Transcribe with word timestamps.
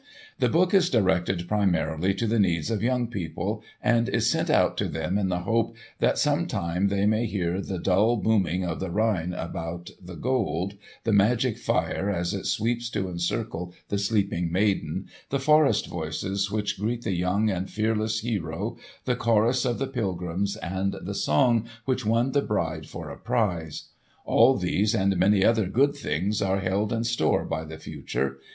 The 0.39 0.49
book 0.49 0.73
is 0.73 0.89
directed 0.89 1.47
primarily 1.47 2.15
to 2.15 2.25
the 2.25 2.39
needs 2.39 2.71
of 2.71 2.81
young 2.81 3.05
people, 3.07 3.61
and 3.83 4.09
is 4.09 4.27
sent 4.27 4.49
out 4.49 4.75
to 4.77 4.87
them 4.87 5.15
in 5.19 5.29
the 5.29 5.41
hope 5.41 5.75
that 5.99 6.17
some 6.17 6.47
time 6.47 6.87
they 6.87 7.05
may 7.05 7.27
hear 7.27 7.61
the 7.61 7.77
dull 7.77 8.17
booming 8.17 8.65
of 8.65 8.79
the 8.79 8.89
Rhine 8.89 9.31
about 9.31 9.91
the 10.03 10.15
Gold, 10.15 10.73
the 11.03 11.13
magic 11.13 11.55
fire 11.55 12.09
as 12.09 12.33
it 12.33 12.47
sweeps 12.47 12.89
to 12.89 13.09
encircle 13.09 13.75
the 13.89 13.99
sleeping 13.99 14.51
maiden, 14.51 15.05
the 15.29 15.37
forest 15.37 15.85
voices 15.85 16.49
which 16.49 16.79
greet 16.79 17.03
the 17.03 17.13
young 17.13 17.51
and 17.51 17.69
fearless 17.69 18.21
hero, 18.21 18.77
the 19.05 19.15
chorus 19.15 19.65
of 19.65 19.77
the 19.77 19.85
pilgrims, 19.85 20.55
and 20.57 20.95
the 21.03 21.13
song 21.13 21.67
which 21.85 22.07
won 22.07 22.31
the 22.31 22.41
bride 22.41 22.87
for 22.89 23.11
a 23.11 23.17
prize. 23.19 23.89
All 24.25 24.57
these 24.57 24.95
and 24.95 25.15
many 25.17 25.45
other 25.45 25.67
good 25.67 25.93
things 25.95 26.41
are 26.41 26.59
held 26.59 26.91
in 26.91 27.03
store 27.03 27.45
by 27.45 27.65
the 27.65 27.77
future. 27.77 28.39